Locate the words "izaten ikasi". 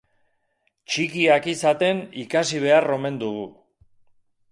1.53-2.61